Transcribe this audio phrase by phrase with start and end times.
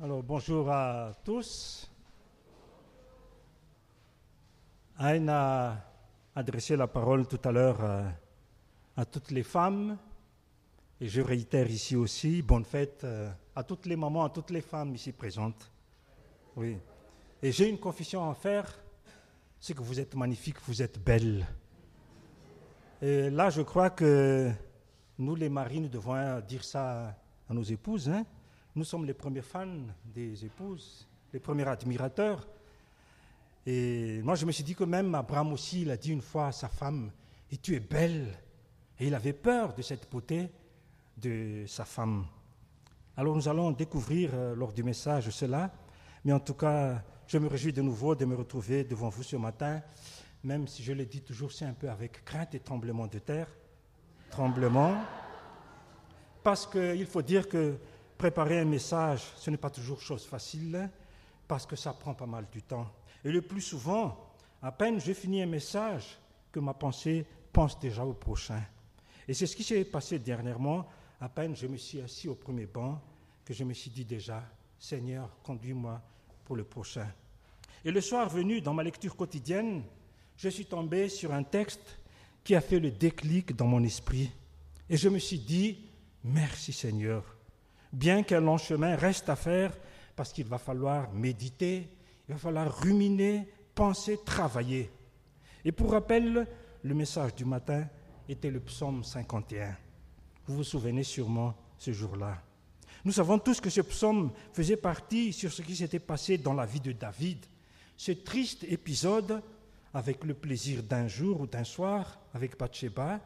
[0.00, 1.90] Alors bonjour à tous.
[4.96, 5.76] Anne a
[6.36, 8.08] adressé la parole tout à l'heure euh,
[8.96, 9.98] à toutes les femmes
[11.00, 14.60] et je réitère ici aussi, bonne fête euh, à toutes les mamans, à toutes les
[14.60, 15.68] femmes ici présentes.
[16.54, 16.76] Oui.
[17.42, 18.72] Et j'ai une confession à faire,
[19.58, 21.44] c'est que vous êtes magnifiques, vous êtes belles.
[23.02, 24.48] Et là, je crois que
[25.18, 27.16] nous, les maris, nous devons dire ça
[27.50, 28.08] à nos épouses.
[28.08, 28.24] Hein?
[28.78, 32.46] Nous sommes les premiers fans des épouses, les premiers admirateurs.
[33.66, 36.46] Et moi, je me suis dit que même Abraham aussi, il a dit une fois
[36.46, 37.10] à sa femme,
[37.50, 38.38] et tu es belle.
[39.00, 40.48] Et il avait peur de cette beauté
[41.16, 42.24] de sa femme.
[43.16, 45.72] Alors nous allons découvrir euh, lors du message cela.
[46.24, 49.34] Mais en tout cas, je me réjouis de nouveau de me retrouver devant vous ce
[49.34, 49.82] matin,
[50.44, 53.48] même si je le dis toujours, c'est un peu avec crainte et tremblement de terre.
[54.30, 55.02] Tremblement.
[56.44, 57.76] Parce qu'il faut dire que
[58.18, 60.90] préparer un message, ce n'est pas toujours chose facile,
[61.46, 62.90] parce que ça prend pas mal du temps.
[63.24, 66.18] Et le plus souvent, à peine j'ai fini un message,
[66.50, 68.62] que ma pensée pense déjà au prochain.
[69.26, 70.86] Et c'est ce qui s'est passé dernièrement.
[71.20, 73.00] À peine je me suis assis au premier banc,
[73.44, 74.42] que je me suis dit déjà,
[74.78, 76.00] Seigneur, conduis-moi
[76.44, 77.06] pour le prochain.
[77.84, 79.82] Et le soir venu, dans ma lecture quotidienne,
[80.36, 81.98] je suis tombé sur un texte
[82.42, 84.30] qui a fait le déclic dans mon esprit.
[84.90, 85.78] Et je me suis dit,
[86.24, 87.37] merci Seigneur.
[87.92, 89.72] Bien qu'un long chemin reste à faire,
[90.14, 91.88] parce qu'il va falloir méditer,
[92.28, 94.90] il va falloir ruminer, penser, travailler.
[95.64, 96.46] Et pour rappel,
[96.82, 97.86] le message du matin
[98.28, 99.76] était le psaume 51.
[100.46, 102.42] Vous vous souvenez sûrement ce jour-là.
[103.04, 106.66] Nous savons tous que ce psaume faisait partie sur ce qui s'était passé dans la
[106.66, 107.46] vie de David.
[107.96, 109.42] Ce triste épisode
[109.94, 113.20] avec le plaisir d'un jour ou d'un soir avec Bathsheba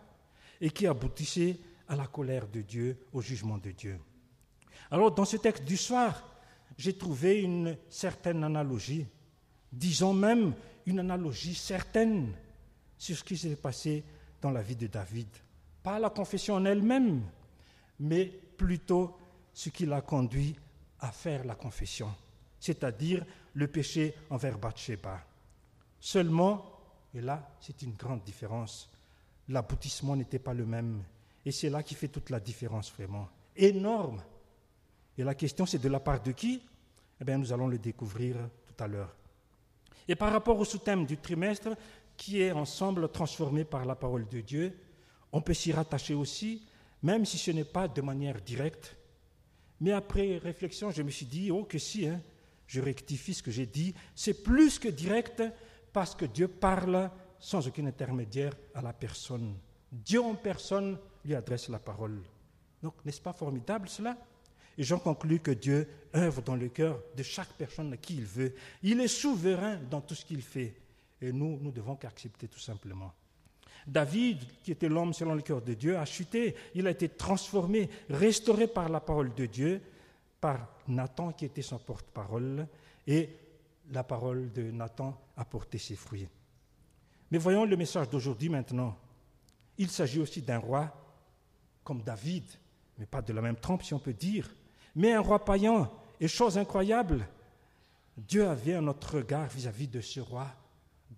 [0.60, 3.98] et qui aboutissait à la colère de Dieu, au jugement de Dieu.
[4.92, 6.22] Alors dans ce texte du soir,
[6.76, 9.06] j'ai trouvé une certaine analogie,
[9.72, 10.52] disons même
[10.84, 12.34] une analogie certaine
[12.98, 14.04] sur ce qui s'est passé
[14.42, 15.28] dans la vie de David.
[15.82, 17.22] Pas la confession en elle-même,
[18.00, 19.16] mais plutôt
[19.54, 20.54] ce qui l'a conduit
[21.00, 22.14] à faire la confession,
[22.60, 23.24] c'est-à-dire
[23.54, 25.22] le péché envers Bathsheba.
[26.00, 26.66] Seulement,
[27.14, 28.90] et là c'est une grande différence,
[29.48, 31.02] l'aboutissement n'était pas le même.
[31.46, 33.26] Et c'est là qui fait toute la différence vraiment.
[33.56, 34.22] Énorme.
[35.18, 36.62] Et la question c'est de la part de qui?
[37.20, 38.36] Eh bien nous allons le découvrir
[38.66, 39.14] tout à l'heure.
[40.08, 41.76] Et par rapport au sous-thème du trimestre,
[42.16, 44.76] qui est ensemble transformé par la parole de Dieu,
[45.32, 46.66] on peut s'y rattacher aussi,
[47.02, 48.96] même si ce n'est pas de manière directe.
[49.80, 52.20] Mais après réflexion, je me suis dit, oh que si, hein,
[52.66, 55.42] je rectifie ce que j'ai dit, c'est plus que direct
[55.92, 59.54] parce que Dieu parle sans aucun intermédiaire à la personne.
[59.90, 62.22] Dieu en personne lui adresse la parole.
[62.82, 64.16] Donc, n'est-ce pas formidable cela?
[64.78, 68.24] Et j'en conclus que Dieu œuvre dans le cœur de chaque personne à qui il
[68.24, 68.54] veut.
[68.82, 70.74] Il est souverain dans tout ce qu'il fait.
[71.20, 73.12] Et nous, nous devons qu'accepter tout simplement.
[73.86, 76.54] David, qui était l'homme selon le cœur de Dieu, a chuté.
[76.74, 79.80] Il a été transformé, restauré par la parole de Dieu,
[80.40, 82.66] par Nathan qui était son porte-parole.
[83.06, 83.30] Et
[83.90, 86.28] la parole de Nathan a porté ses fruits.
[87.30, 88.96] Mais voyons le message d'aujourd'hui maintenant.
[89.78, 90.92] Il s'agit aussi d'un roi
[91.82, 92.44] comme David,
[92.98, 94.54] mais pas de la même trempe si on peut dire,
[94.94, 95.90] mais un roi païen.
[96.20, 97.26] Et chose incroyable,
[98.16, 100.46] Dieu avait un autre regard vis-à-vis de ce roi,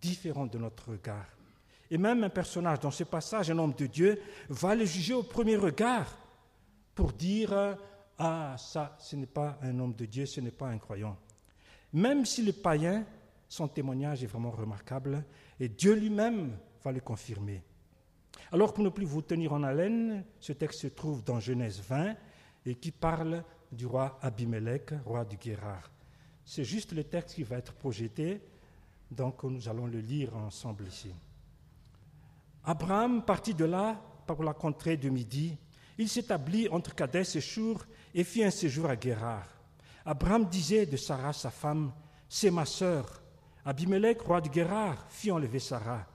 [0.00, 1.26] différent de notre regard.
[1.90, 5.22] Et même un personnage dans ce passage, un homme de Dieu, va le juger au
[5.22, 6.06] premier regard
[6.94, 7.76] pour dire
[8.18, 11.16] Ah, ça, ce n'est pas un homme de Dieu, ce n'est pas un croyant.
[11.92, 13.04] Même si le païen,
[13.48, 15.24] son témoignage est vraiment remarquable,
[15.60, 17.62] et Dieu lui-même va le confirmer.
[18.50, 22.14] Alors, pour ne plus vous tenir en haleine, ce texte se trouve dans Genèse 20
[22.66, 25.90] et qui parle du roi Abimelech, roi du Guérard.
[26.44, 28.40] C'est juste le texte qui va être projeté,
[29.10, 31.12] donc nous allons le lire ensemble ici.
[32.64, 35.56] Abraham partit de là par la contrée de Midi.
[35.98, 39.48] Il s'établit entre Kadès et Chour et fit un séjour à Guérard.
[40.04, 41.92] Abraham disait de Sarah, sa femme,
[42.28, 43.22] C'est ma sœur.
[43.64, 46.06] Abimelech, roi de Guérard, fit enlever Sarah.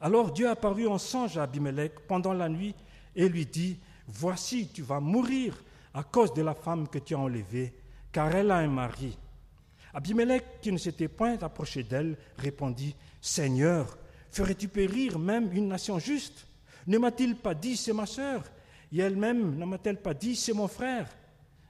[0.00, 2.74] Alors Dieu apparut en songe à Abimelech pendant la nuit
[3.14, 5.56] et lui dit, Voici, tu vas mourir
[5.96, 7.74] à cause de la femme que tu as enlevée,
[8.12, 9.18] car elle a un mari.
[9.92, 13.98] Abimelech, qui ne s'était point approché d'elle, répondit, Seigneur,
[14.30, 16.46] ferais-tu périr même une nation juste?
[16.86, 18.44] Ne m'a-t-il pas dit, c'est ma sœur?
[18.92, 21.08] Et elle-même ne m'a-t-elle pas dit, c'est mon frère?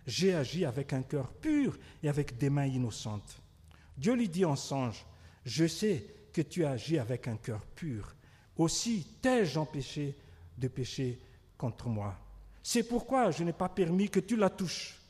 [0.07, 3.41] J'ai agi avec un cœur pur et avec des mains innocentes.
[3.97, 5.07] Dieu lui dit en songe,
[5.45, 8.17] Je sais que tu as agi avec un cœur pur
[8.59, 10.15] aussi t'ai-je empêché
[10.57, 11.21] de pécher
[11.59, 12.17] contre moi.
[12.69, 15.01] C'est pourquoi je n'ai pas permis que tu la touches.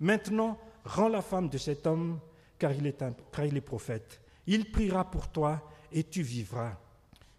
[0.00, 2.18] Maintenant, rends la femme de cet homme,
[2.58, 4.20] car il est, car il est prophète.
[4.48, 6.76] Il priera pour toi et tu vivras.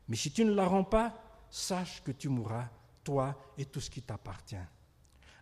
[0.07, 1.13] Mais si tu ne la rends pas,
[1.49, 2.69] sache que tu mourras,
[3.03, 4.55] toi et tout ce qui t'appartient.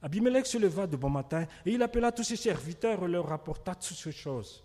[0.02, 3.76] Abimelech se leva de bon matin et il appela tous ses serviteurs et leur rapporta
[3.76, 4.64] toutes ces choses.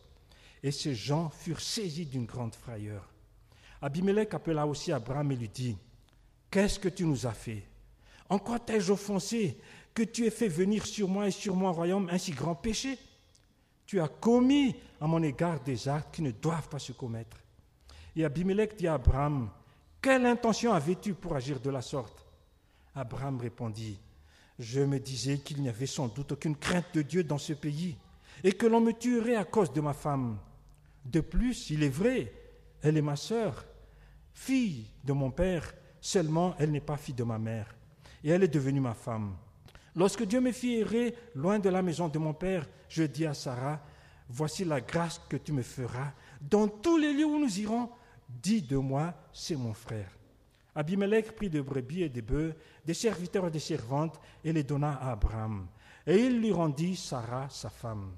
[0.62, 3.06] Et ces gens furent saisis d'une grande frayeur.
[3.82, 5.76] Abimelech appela aussi Abraham et lui dit
[6.50, 7.67] Qu'est-ce que tu nous as fait?
[8.28, 9.58] En quoi t'ai-je offensé
[9.94, 12.98] que tu aies fait venir sur moi et sur mon royaume un si grand péché?
[13.86, 17.38] Tu as commis à mon égard des actes qui ne doivent pas se commettre.
[18.14, 19.50] Et Abimelech dit à Abraham
[20.02, 22.26] Quelle intention avais-tu pour agir de la sorte?
[22.94, 23.98] Abraham répondit
[24.58, 27.96] Je me disais qu'il n'y avait sans doute aucune crainte de Dieu dans ce pays
[28.44, 30.38] et que l'on me tuerait à cause de ma femme.
[31.04, 32.32] De plus, il est vrai,
[32.82, 33.64] elle est ma sœur,
[34.32, 37.74] fille de mon père, seulement elle n'est pas fille de ma mère,
[38.24, 39.36] et elle est devenue ma femme.
[39.94, 43.34] Lorsque Dieu me fit errer loin de la maison de mon père, je dis à
[43.34, 43.80] Sarah,
[44.28, 46.12] voici la grâce que tu me feras.
[46.40, 47.90] Dans tous les lieux où nous irons,
[48.28, 50.10] dis de moi, c'est mon frère.
[50.74, 52.54] Abimelech prit des brebis et des bœufs,
[52.84, 55.66] des serviteurs et des servantes, et les donna à Abraham.
[56.06, 58.12] Et il lui rendit Sarah, sa femme.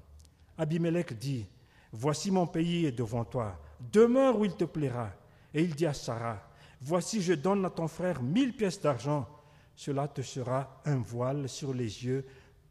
[0.57, 1.47] Abimelech dit,
[1.91, 3.59] Voici mon pays est devant toi,
[3.91, 5.09] demeure où il te plaira.
[5.53, 6.47] Et il dit à Sarah,
[6.79, 9.27] Voici je donne à ton frère mille pièces d'argent,
[9.75, 12.25] cela te sera un voile sur les yeux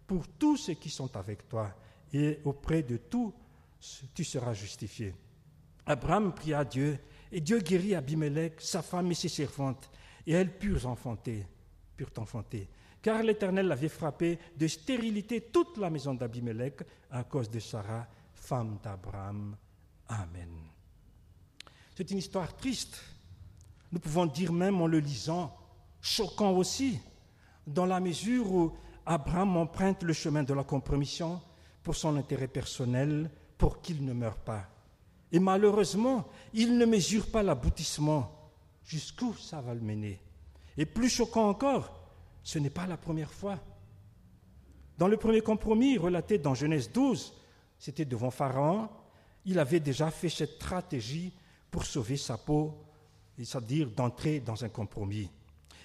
[0.06, 1.74] pour tous ceux qui sont avec toi,
[2.12, 3.32] et auprès de tous
[4.14, 5.14] tu seras justifié.
[5.86, 6.98] Abraham pria Dieu,
[7.32, 9.90] et Dieu guérit Abimelech, sa femme et ses servantes,
[10.26, 11.46] et elles purent enfanter,
[11.96, 12.68] purent enfanter.
[13.00, 18.78] Car l'Éternel avait frappé de stérilité toute la maison d'Abimelech à cause de Sarah, femme
[18.82, 19.56] d'Abraham.
[20.08, 20.58] Amen.
[21.94, 23.02] C'est une histoire triste.
[23.90, 25.56] Nous pouvons dire même en le lisant,
[26.00, 26.98] choquant aussi,
[27.66, 28.72] dans la mesure où
[29.06, 31.40] Abraham emprunte le chemin de la compromission
[31.82, 34.66] pour son intérêt personnel, pour qu'il ne meure pas.
[35.32, 38.50] Et malheureusement, il ne mesure pas l'aboutissement,
[38.84, 40.20] jusqu'où ça va le mener.
[40.76, 41.92] Et plus choquant encore,
[42.42, 43.58] ce n'est pas la première fois.
[44.98, 47.34] Dans le premier compromis relaté dans Genèse 12,
[47.78, 48.88] c'était devant Pharaon,
[49.44, 51.32] il avait déjà fait cette stratégie
[51.70, 52.74] pour sauver sa peau,
[53.38, 55.30] c'est-à-dire d'entrer dans un compromis.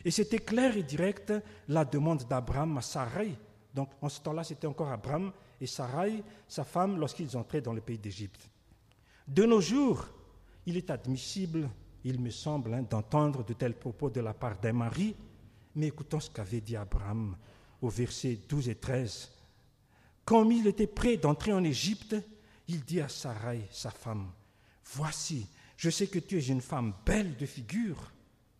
[0.05, 1.33] Et c'était clair et direct
[1.67, 3.35] la demande d'Abraham à Sarai.
[3.73, 7.81] Donc en ce temps-là, c'était encore Abraham et Sarai, sa femme, lorsqu'ils entraient dans le
[7.81, 8.49] pays d'Égypte.
[9.27, 10.07] De nos jours,
[10.67, 11.67] il est admissible,
[12.03, 15.15] il me semble, hein, d'entendre de tels propos de la part d'un mari,
[15.73, 17.35] mais écoutons ce qu'avait dit Abraham
[17.81, 19.31] au verset 12 et 13.
[20.23, 22.15] Comme il était prêt d'entrer en Égypte,
[22.67, 24.31] il dit à Sarai, sa femme,
[24.93, 25.47] Voici,
[25.77, 28.11] je sais que tu es une femme belle de figure.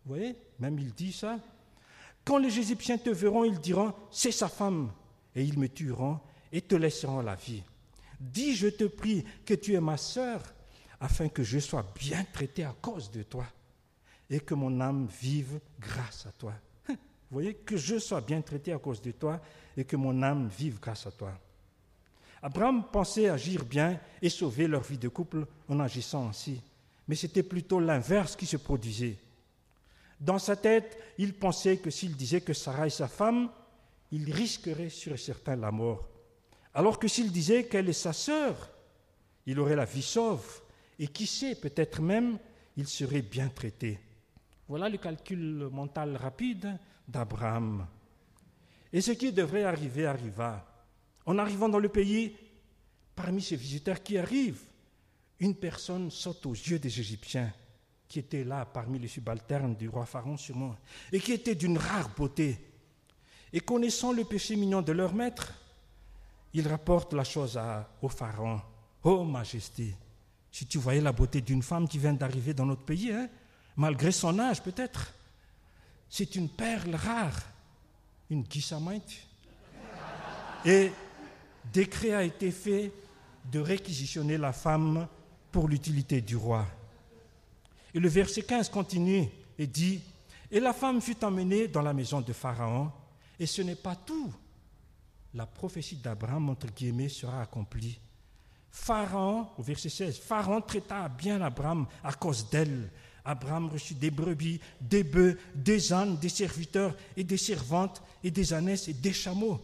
[0.06, 1.38] Voyez, même il dit ça.
[2.24, 4.90] Quand les Égyptiens te verront, ils diront, C'est sa femme,
[5.34, 6.20] et ils me tueront
[6.52, 7.62] et te laisseront la vie.
[8.18, 10.42] Dis, je te prie, que tu es ma sœur,
[11.00, 13.46] afin que je sois bien traité à cause de toi,
[14.30, 16.54] et que mon âme vive grâce à toi.
[16.88, 16.94] Vous
[17.30, 19.40] voyez, que je sois bien traité à cause de toi,
[19.76, 21.32] et que mon âme vive grâce à toi.
[22.42, 26.62] Abraham pensait agir bien et sauver leur vie de couple en agissant ainsi.
[27.08, 29.16] Mais c'était plutôt l'inverse qui se produisait.
[30.20, 33.50] Dans sa tête, il pensait que s'il disait que Sarah est sa femme,
[34.12, 36.08] il risquerait sur et certain la mort.
[36.74, 38.70] Alors que s'il disait qu'elle est sa sœur,
[39.46, 40.62] il aurait la vie sauve.
[40.98, 42.38] Et qui sait, peut-être même,
[42.76, 43.98] il serait bien traité.
[44.68, 47.86] Voilà le calcul mental rapide d'Abraham.
[48.92, 50.66] Et ce qui devrait arriver arriva.
[51.26, 52.34] En arrivant dans le pays,
[53.14, 54.64] parmi ces visiteurs qui arrivent,
[55.38, 57.52] une personne saute aux yeux des Égyptiens,
[58.08, 60.76] qui étaient là parmi les subalternes du roi Pharaon sûrement,
[61.12, 62.58] et qui étaient d'une rare beauté.
[63.52, 65.52] Et connaissant le péché mignon de leur maître,
[66.52, 67.58] ils rapportent la chose
[68.02, 68.60] au Pharaon.
[69.02, 69.94] Oh Majesté,
[70.50, 73.28] si tu voyais la beauté d'une femme qui vient d'arriver dans notre pays, hein,
[73.76, 75.12] malgré son âge peut-être,
[76.08, 77.38] c'est une perle rare,
[78.30, 79.26] une guissamite.
[80.64, 80.90] Et
[81.72, 82.92] décret a été fait
[83.50, 85.06] de réquisitionner la femme
[85.52, 86.66] pour l'utilité du roi.
[87.96, 89.26] Et le verset 15 continue
[89.58, 90.02] et dit,
[90.50, 92.92] Et la femme fut emmenée dans la maison de Pharaon,
[93.40, 94.34] et ce n'est pas tout.
[95.32, 97.98] La prophétie d'Abraham, entre guillemets, sera accomplie.
[98.70, 102.90] Pharaon, au verset 16, Pharaon traita bien Abraham à cause d'elle.
[103.24, 108.52] Abraham reçut des brebis, des bœufs, des ânes, des serviteurs et des servantes, et des
[108.52, 109.58] ânesses et des chameaux.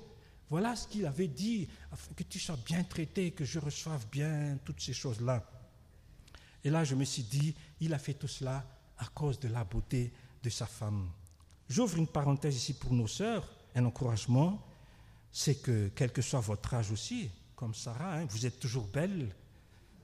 [0.48, 1.68] Voilà ce qu'il avait dit,
[2.16, 5.46] que tu sois bien traité, que je reçoive bien toutes ces choses-là.
[6.64, 8.64] Et là, je me suis dit, il a fait tout cela
[8.98, 10.12] à cause de la beauté
[10.42, 11.10] de sa femme.
[11.68, 14.64] J'ouvre une parenthèse ici pour nos sœurs, un encouragement,
[15.32, 18.26] c'est que, quel que soit votre âge aussi, comme Sarah, hein.
[18.28, 19.34] vous êtes toujours belle.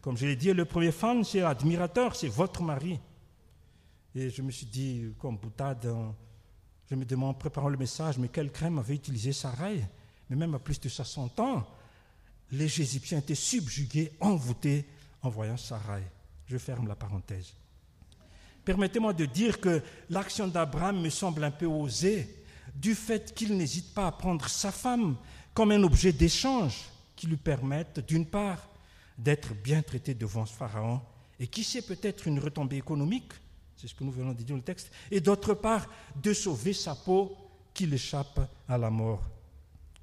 [0.00, 2.98] Comme je l'ai dit, le premier fan, c'est admirateur, c'est votre mari.
[4.14, 5.88] Et je me suis dit, comme boutade,
[6.90, 9.70] je me demande, en préparant le message, mais quelle crème avait utilisé Sarah?
[10.30, 11.68] Mais même à plus de 60 ans,
[12.50, 14.88] les Égyptiens étaient subjugués, envoûtés
[15.22, 16.00] en voyant Sarah.
[16.46, 17.54] Je ferme la parenthèse.
[18.68, 22.44] Permettez-moi de dire que l'action d'Abraham me semble un peu osée
[22.74, 25.16] du fait qu'il n'hésite pas à prendre sa femme
[25.54, 26.84] comme un objet d'échange
[27.16, 28.68] qui lui permette, d'une part,
[29.16, 31.00] d'être bien traité devant Pharaon,
[31.40, 33.32] et qui sait peut-être une retombée économique,
[33.74, 35.86] c'est ce que nous venons de dire dans le texte, et d'autre part,
[36.22, 37.34] de sauver sa peau
[37.72, 39.22] qu'il échappe à la mort.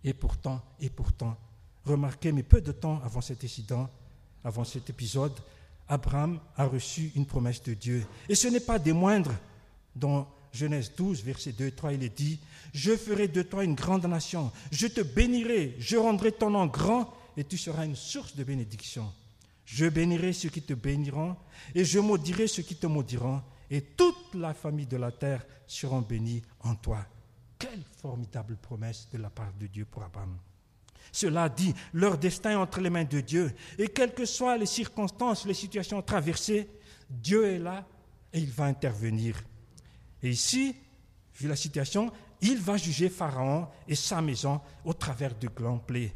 [0.03, 1.38] Et pourtant, et pourtant,
[1.86, 3.88] remarquez, mais peu de temps avant cet incident,
[4.43, 5.39] avant cet épisode,
[5.88, 8.06] Abraham a reçu une promesse de Dieu.
[8.27, 9.36] Et ce n'est pas des moindres.
[9.96, 12.39] Dans Genèse 12, verset 2 et 3, il est dit,
[12.74, 17.13] Je ferai de toi une grande nation, je te bénirai, je rendrai ton nom grand,
[17.38, 19.12] et tu seras une source de bénédiction.
[19.65, 21.36] Je bénirai ceux qui te béniront,
[21.74, 26.01] et je maudirai ceux qui te maudiront, et toute la famille de la terre seront
[26.01, 27.06] bénies en toi.
[27.58, 30.38] Quelle formidable promesse de la part de Dieu pour Abraham.
[31.12, 33.53] Cela dit, leur destin est entre les mains de Dieu.
[33.77, 36.69] Et quelles que soient les circonstances, les situations traversées,
[37.09, 37.88] Dieu est là
[38.33, 39.41] et il va intervenir.
[40.21, 40.75] Et ici,
[41.35, 46.13] vu la situation, il va juger Pharaon et sa maison au travers de grands plaies.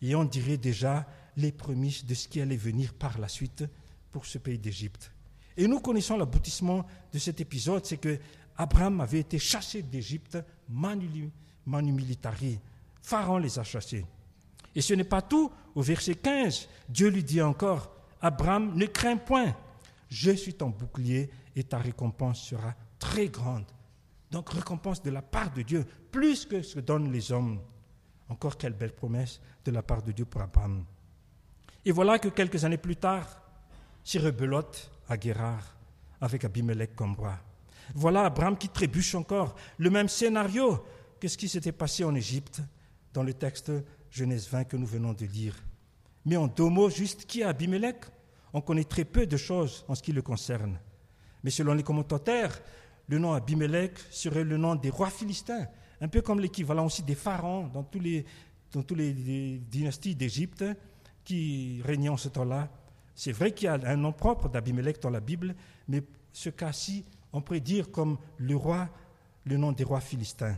[0.00, 3.64] Et on dirait déjà les prémices de ce qui allait venir par la suite
[4.10, 5.12] pour ce pays d'Égypte.
[5.56, 8.18] Et nous connaissons l'aboutissement de cet épisode, c'est que
[8.56, 10.38] Abraham avait été chassé d'Égypte,
[10.68, 11.30] manu,
[11.66, 12.58] manu militari.
[13.02, 14.04] Pharaon les a chassés.
[14.74, 15.50] Et ce n'est pas tout.
[15.74, 19.54] Au verset 15, Dieu lui dit encore, Abraham, ne crains point,
[20.08, 23.64] je suis ton bouclier et ta récompense sera très grande.
[24.30, 27.60] Donc récompense de la part de Dieu, plus que ce que donnent les hommes.
[28.28, 30.84] Encore quelle belle promesse de la part de Dieu pour Abraham.
[31.84, 33.42] Et voilà que quelques années plus tard,
[34.04, 35.76] s'y rebelote à Guérard
[36.20, 37.38] avec Abimelech comme roi.
[37.94, 39.54] Voilà Abraham qui trébuche encore.
[39.78, 40.82] Le même scénario
[41.20, 42.62] que ce qui s'était passé en Égypte
[43.12, 43.70] dans le texte
[44.12, 45.54] Genèse 20 que nous venons de lire.
[46.26, 47.96] Mais en deux mots, juste qui est Abimelech?
[48.52, 50.78] On connaît très peu de choses en ce qui le concerne.
[51.42, 52.60] Mais selon les commentateurs,
[53.08, 55.66] le nom Abimelech serait le nom des rois philistins,
[56.00, 58.26] un peu comme l'équivalent aussi des pharaons dans, les,
[58.70, 60.62] dans toutes les dynasties d'Égypte
[61.24, 62.68] qui régnaient en ce temps-là.
[63.14, 65.54] C'est vrai qu'il y a un nom propre d'Abimelech dans la Bible,
[65.88, 66.02] mais
[66.32, 68.90] ce cas-ci, on pourrait dire comme le roi,
[69.44, 70.56] le nom des rois philistins.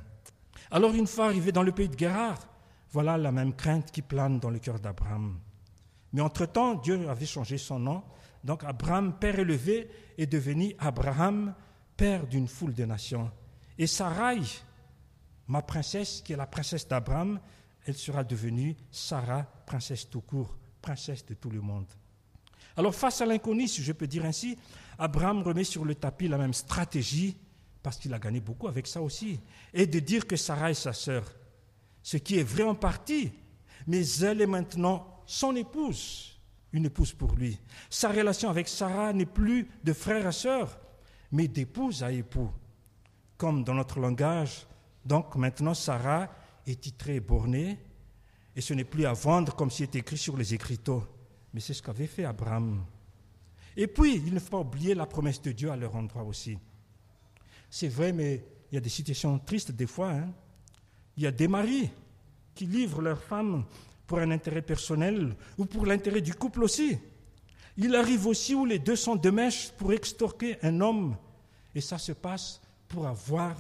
[0.73, 2.49] Alors, une fois arrivé dans le pays de Gérard,
[2.95, 5.41] voilà la même crainte qui plane dans le cœur d'Abraham.
[6.13, 8.05] Mais entre-temps, Dieu avait changé son nom.
[8.45, 11.57] Donc Abraham, père élevé, est devenu Abraham,
[11.97, 13.33] père d'une foule de nations.
[13.79, 14.43] Et Sarai,
[15.49, 17.41] ma princesse, qui est la princesse d'Abraham,
[17.85, 21.89] elle sera devenue Sarah, princesse tout court, princesse de tout le monde.
[22.77, 24.57] Alors face à l'inconnu, si je peux dire ainsi,
[25.01, 27.37] Abraham remet sur le tapis la même stratégie,
[27.83, 29.41] parce qu'il a gagné beaucoup avec ça aussi,
[29.73, 31.25] et de dire que Sarah est sa sœur
[32.04, 33.32] ce qui est vrai en partie,
[33.87, 36.38] mais elle est maintenant son épouse,
[36.70, 37.58] une épouse pour lui.
[37.88, 40.78] Sa relation avec Sarah n'est plus de frère à sœur,
[41.32, 42.50] mais d'épouse à époux.
[43.38, 44.66] Comme dans notre langage,
[45.06, 46.28] donc maintenant Sarah
[46.66, 47.78] est titrée bornée,
[48.54, 51.04] et ce n'est plus à vendre comme c'est écrit sur les écriteaux,
[51.54, 52.84] mais c'est ce qu'avait fait Abraham.
[53.78, 56.58] Et puis, il ne faut pas oublier la promesse de Dieu à leur endroit aussi.
[57.70, 60.11] C'est vrai, mais il y a des situations tristes des fois.
[60.11, 60.32] Hein.
[61.16, 61.90] Il y a des maris
[62.54, 63.64] qui livrent leurs femmes
[64.06, 66.99] pour un intérêt personnel ou pour l'intérêt du couple aussi.
[67.76, 71.16] Il arrive aussi où les deux sont de mèche pour extorquer un homme.
[71.75, 73.56] Et ça se passe pour avoir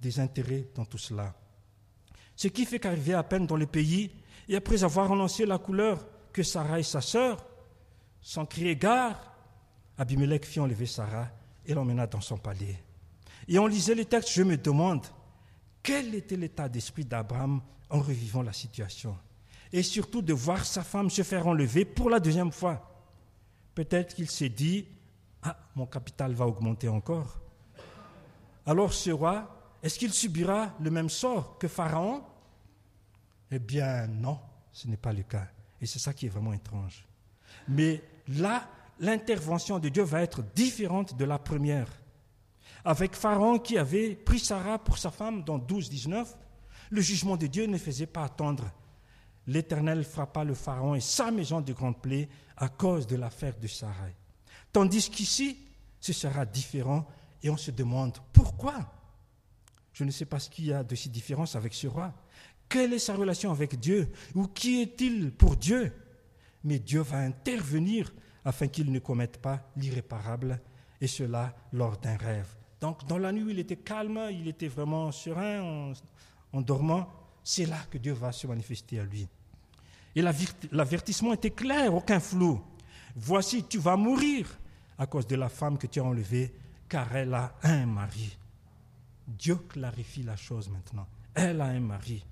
[0.00, 1.34] des intérêts dans tout cela.
[2.34, 4.10] Ce qui fait qu'arriver à peine dans le pays,
[4.48, 7.46] et après avoir annoncé la couleur que Sarah est sa sœur,
[8.20, 9.32] sans crier gare,
[9.98, 11.28] Abimelech fit enlever Sarah
[11.66, 12.82] et l'emmena dans son palais.
[13.46, 15.06] Et en lisait les textes, je me demande,
[15.82, 17.60] quel était l'état d'esprit d'Abraham
[17.90, 19.16] en revivant la situation?
[19.72, 22.88] Et surtout de voir sa femme se faire enlever pour la deuxième fois.
[23.74, 24.86] Peut-être qu'il s'est dit,
[25.42, 27.40] ah, mon capital va augmenter encore.
[28.66, 32.22] Alors ce roi, est-ce qu'il subira le même sort que Pharaon?
[33.50, 34.38] Eh bien non,
[34.72, 35.48] ce n'est pas le cas.
[35.80, 37.04] Et c'est ça qui est vraiment étrange.
[37.66, 38.68] Mais là,
[39.00, 41.88] l'intervention de Dieu va être différente de la première
[42.84, 46.36] avec Pharaon qui avait pris Sarah pour sa femme dans 12, 19,
[46.90, 48.64] le jugement de Dieu ne faisait pas attendre.
[49.46, 53.66] L'Éternel frappa le Pharaon et sa maison de grande plaie à cause de l'affaire de
[53.66, 54.10] Sarah.
[54.72, 55.58] Tandis qu'ici,
[56.00, 57.06] ce sera différent
[57.42, 58.92] et on se demande pourquoi.
[59.92, 62.12] Je ne sais pas ce qu'il y a de si différence avec ce roi.
[62.68, 65.92] Quelle est sa relation avec Dieu Ou qui est-il pour Dieu?
[66.64, 68.12] Mais Dieu va intervenir
[68.44, 70.60] afin qu'il ne commette pas l'irréparable,
[71.00, 72.48] et cela lors d'un rêve.
[72.82, 75.94] Donc dans la nuit, il était calme, il était vraiment serein
[76.52, 77.08] en, dormant.
[77.44, 79.28] C'est là que Dieu va se manifester à lui.
[80.16, 80.20] Et
[80.72, 82.60] l'avertissement était clair, aucun flou.
[83.14, 84.48] Voici, tu vas mourir
[84.98, 86.52] à cause de la femme que tu as enlevée,
[86.88, 88.36] car elle a un mari.
[89.28, 91.06] Dieu clarifie la chose maintenant.
[91.34, 92.24] Elle a un mari.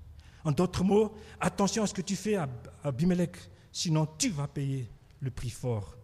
[0.43, 2.49] En d'autres mots, attention à ce que tu fais à
[2.83, 3.37] Abimelech,
[3.71, 4.89] sinon tu vas payer
[5.21, 5.95] le prix fort.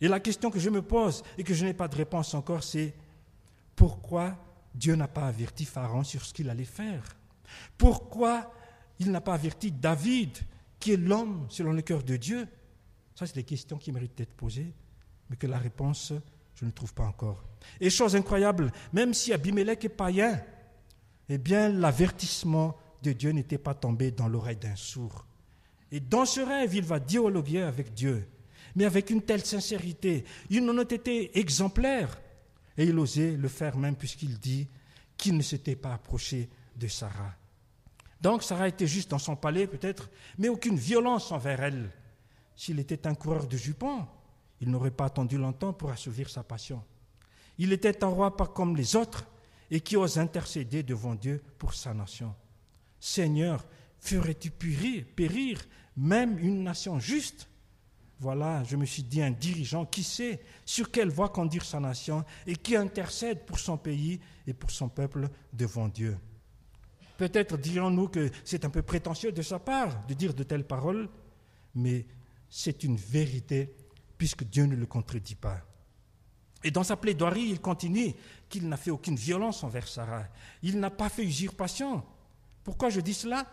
[0.00, 2.62] Et la question que je me pose et que je n'ai pas de réponse encore,
[2.62, 2.94] c'est
[3.74, 4.36] pourquoi
[4.74, 7.16] Dieu n'a pas averti Pharaon sur ce qu'il allait faire?
[7.76, 8.52] Pourquoi
[8.98, 10.36] il n'a pas averti David,
[10.78, 12.46] qui est l'homme selon le cœur de Dieu?
[13.14, 14.72] Ça, c'est des questions qui méritent d'être posées,
[15.28, 16.12] mais que la réponse,
[16.54, 17.44] je ne trouve pas encore.
[17.80, 20.40] Et chose incroyable, même si Abimelech est païen,
[21.28, 25.26] eh bien, l'avertissement de Dieu n'était pas tombé dans l'oreille d'un sourd.
[25.90, 28.28] Et dans ce rêve, il va dialoguer avec Dieu,
[28.76, 32.20] mais avec une telle sincérité, une honnêteté exemplaire.
[32.76, 34.68] Et il osait le faire même puisqu'il dit
[35.16, 37.34] qu'il ne s'était pas approché de Sarah.
[38.20, 41.90] Donc Sarah était juste dans son palais peut-être, mais aucune violence envers elle.
[42.56, 44.06] S'il était un coureur de jupons,
[44.60, 46.82] il n'aurait pas attendu longtemps pour assouvir sa passion.
[47.58, 49.26] Il était un roi pas comme les autres
[49.70, 52.34] et qui ose intercéder devant Dieu pour sa nation.
[53.00, 53.64] Seigneur,
[54.00, 55.60] ferais-tu périr, périr
[55.96, 57.47] même une nation juste?
[58.20, 62.24] Voilà, je me suis dit, un dirigeant qui sait sur quelle voie conduire sa nation
[62.46, 66.18] et qui intercède pour son pays et pour son peuple devant Dieu.
[67.16, 71.08] Peut-être dirons-nous que c'est un peu prétentieux de sa part de dire de telles paroles,
[71.74, 72.06] mais
[72.48, 73.74] c'est une vérité
[74.16, 75.60] puisque Dieu ne le contredit pas.
[76.64, 78.14] Et dans sa plaidoirie, il continue
[78.48, 80.26] qu'il n'a fait aucune violence envers Sarah.
[80.62, 82.02] Il n'a pas fait usurpation.
[82.64, 83.46] Pourquoi je dis cela?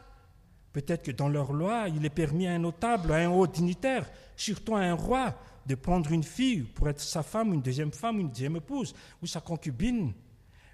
[0.76, 4.12] Peut-être que dans leur loi, il est permis à un notable, à un haut dignitaire,
[4.36, 5.34] surtout à un roi,
[5.66, 9.26] de prendre une fille pour être sa femme, une deuxième femme, une deuxième épouse, ou
[9.26, 10.12] sa concubine.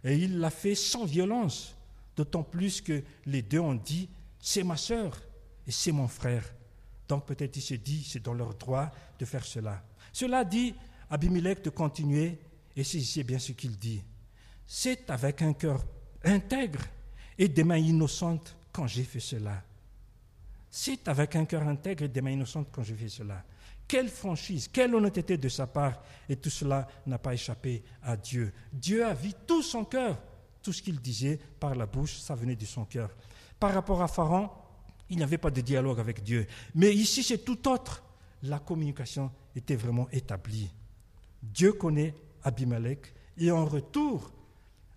[0.04, 1.76] Et il l'a fait sans violence,
[2.16, 4.10] d'autant plus que les deux ont dit,
[4.40, 5.22] c'est ma sœur
[5.68, 6.52] et c'est mon frère.
[7.08, 9.84] Donc peut-être il s'est dit, c'est dans leur droit de faire cela.
[10.12, 10.74] Cela dit,
[11.12, 12.40] Abimelech de continuer,
[12.76, 14.02] et c'est bien ce qu'il dit.
[14.66, 15.86] C'est avec un cœur
[16.24, 16.82] intègre
[17.38, 19.64] et des mains innocentes quand j'ai fait cela.
[20.74, 23.44] C'est avec un cœur intègre et des mains innocentes quand j'ai fait cela.
[23.86, 28.54] Quelle franchise, quelle honnêteté de sa part, et tout cela n'a pas échappé à Dieu.
[28.72, 30.18] Dieu a vu tout son cœur.
[30.64, 33.10] Tout ce qu'il disait par la bouche, ça venait de son cœur.
[33.60, 34.50] Par rapport à Pharaon,
[35.10, 36.48] il n'y avait pas de dialogue avec Dieu.
[36.74, 38.02] Mais ici, c'est tout autre.
[38.44, 40.70] La communication était vraiment établie.
[41.44, 44.32] Dieu connaît Abimelech et en retour,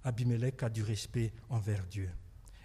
[0.04, 2.10] Abimelech a du respect envers Dieu.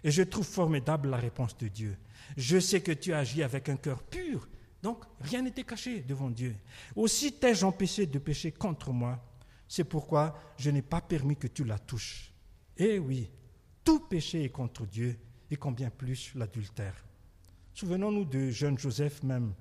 [0.03, 1.97] Et je trouve formidable la réponse de Dieu.
[2.38, 4.47] Je sais que tu agis avec un cœur pur,
[4.81, 6.55] donc rien n'était caché devant Dieu.
[6.95, 9.19] Aussi t'ai-je empêché de pécher contre moi,
[9.67, 12.33] c'est pourquoi je n'ai pas permis que tu la touches.
[12.77, 13.29] Eh oui,
[13.83, 15.17] tout péché est contre Dieu,
[15.51, 16.95] et combien plus l'adultère.
[17.73, 19.53] Souvenons-nous de jeune Joseph même,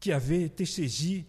[0.00, 1.24] qui avait été saisi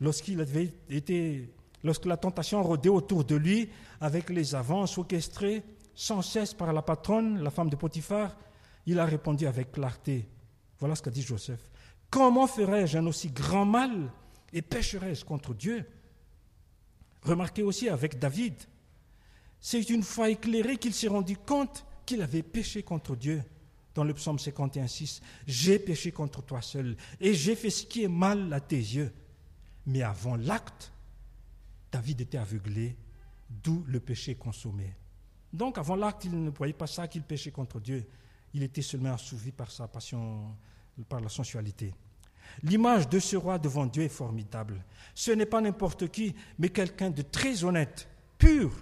[0.00, 5.62] lorsqu'il avait été, lorsque la tentation rôdait autour de lui avec les avances orchestrées
[5.94, 8.36] sans cesse par la patronne, la femme de Potiphar,
[8.86, 10.28] il a répondu avec clarté.
[10.78, 11.70] Voilà ce qu'a dit Joseph.
[12.10, 14.10] Comment ferais-je un aussi grand mal
[14.52, 15.86] et pécherais-je contre Dieu?
[17.22, 18.54] Remarquez aussi avec David.
[19.60, 23.42] C'est une fois éclairé qu'il s'est rendu compte qu'il avait péché contre Dieu.
[23.94, 28.08] Dans le psaume 51.6, j'ai péché contre toi seul et j'ai fait ce qui est
[28.08, 29.12] mal à tes yeux.
[29.86, 30.92] Mais avant l'acte,
[31.92, 32.96] David était aveuglé,
[33.50, 34.94] d'où le péché consommé.
[35.52, 38.06] Donc avant l'acte, il ne voyait pas ça qu'il péchait contre Dieu.
[38.54, 40.54] Il était seulement assouvi par sa passion,
[41.08, 41.94] par la sensualité.
[42.62, 44.84] L'image de ce roi devant Dieu est formidable.
[45.14, 48.72] Ce n'est pas n'importe qui, mais quelqu'un de très honnête, pur.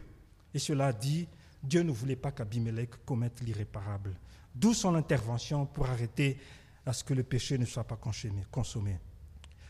[0.55, 1.29] Et cela dit,
[1.63, 4.17] Dieu ne voulait pas qu'Abimelech commette l'irréparable.
[4.55, 6.39] D'où son intervention pour arrêter
[6.87, 7.99] à ce que le péché ne soit pas
[8.51, 8.99] consommé.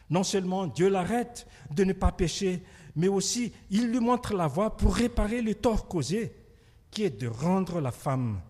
[0.09, 2.63] Non seulement Dieu l'arrête de ne pas pécher,
[2.97, 6.35] mais aussi il lui montre la voie pour réparer le tort causé,
[6.91, 8.41] qui est de rendre la femme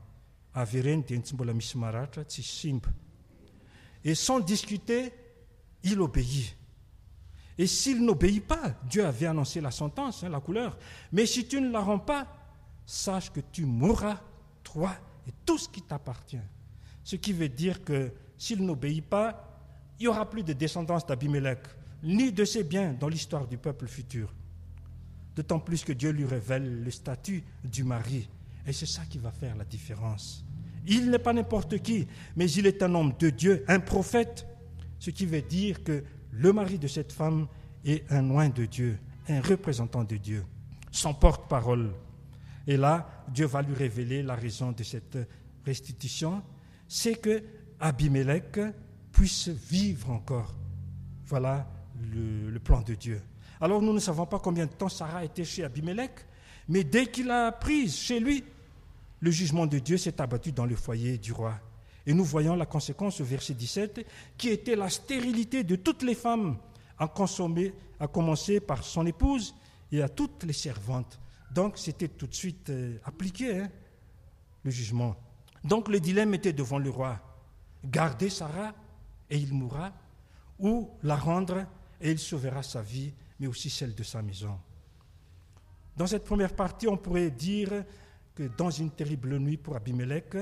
[4.05, 5.12] et sans discuter,
[5.83, 6.57] il obéit.
[7.59, 10.79] Et s'il n'obéit pas, Dieu avait annoncé la sentence, hein, la couleur.
[11.12, 12.26] Mais si tu ne la rends pas,
[12.87, 14.20] sache que tu mourras,
[14.64, 14.92] toi
[15.29, 16.40] et tout ce qui t'appartient.
[17.05, 19.46] Ce qui veut dire que s'il n'obéit pas,
[19.98, 21.61] il n'y aura plus de descendance d'Abimelech,
[22.03, 24.35] ni de ses biens dans l'histoire du peuple futur.
[25.40, 28.29] D'autant plus que Dieu lui révèle le statut du mari.
[28.66, 30.44] Et c'est ça qui va faire la différence.
[30.87, 34.46] Il n'est pas n'importe qui, mais il est un homme de Dieu, un prophète,
[34.98, 37.46] ce qui veut dire que le mari de cette femme
[37.87, 38.98] est un loin de Dieu,
[39.31, 40.44] un représentant de Dieu,
[40.90, 41.94] son porte-parole.
[42.66, 45.16] Et là, Dieu va lui révéler la raison de cette
[45.64, 46.42] restitution,
[46.87, 47.42] c'est que
[47.81, 48.61] Abimelech
[49.11, 50.55] puisse vivre encore.
[51.24, 51.66] Voilà
[52.12, 53.22] le, plan de Dieu.
[53.60, 56.12] Alors nous ne savons pas combien de temps Sarah était chez Abimelech,
[56.68, 58.44] mais dès qu'il a prise chez lui,
[59.20, 61.54] le jugement de Dieu s'est abattu dans le foyer du roi.
[62.06, 64.06] Et nous voyons la conséquence au verset 17,
[64.38, 66.56] qui était la stérilité de toutes les femmes,
[66.98, 69.54] à, consommer, à commencer par son épouse
[69.92, 71.20] et à toutes les servantes.
[71.50, 73.70] Donc c'était tout de suite euh, appliqué, hein,
[74.62, 75.16] le jugement.
[75.64, 77.18] Donc le dilemme était devant le roi.
[77.84, 78.72] Garder Sarah
[79.28, 79.92] et il mourra,
[80.58, 81.66] ou la rendre
[82.00, 84.57] et il sauvera sa vie, mais aussi celle de sa maison.
[85.96, 87.85] Dans cette première partie, on pourrait dire
[88.35, 90.37] que dans une terrible nuit pour Abimelech,